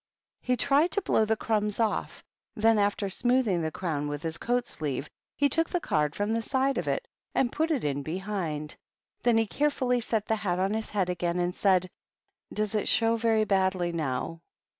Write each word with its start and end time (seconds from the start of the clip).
He 0.41 0.57
tried 0.57 0.89
to 0.93 1.01
blow 1.03 1.25
the 1.25 1.35
crumbs 1.35 1.79
off; 1.79 2.23
then, 2.55 2.79
after 2.79 3.07
smoothing 3.07 3.61
the 3.61 3.69
crown 3.69 4.07
with 4.07 4.23
his 4.23 4.39
coat 4.39 4.65
sleeve, 4.65 5.07
he 5.37 5.47
took 5.47 5.69
the 5.69 5.79
card 5.79 6.15
from 6.15 6.33
the 6.33 6.41
side 6.41 6.79
of 6.79 6.87
it 6.87 7.07
and 7.35 7.51
put 7.51 7.69
it 7.69 7.83
in 7.83 8.01
behind. 8.01 8.75
Then 9.21 9.37
he 9.37 9.45
carefully 9.45 9.99
set 9.99 10.25
the 10.25 10.37
hat 10.37 10.57
on 10.57 10.73
his 10.73 10.89
head 10.89 11.11
again, 11.11 11.37
and 11.37 11.53
asked, 11.55 11.87
"Does 12.51 12.73
it 12.73 12.87
show 12.87 13.15
very 13.15 13.43
badly 13.45 13.91
now?" 13.91 14.41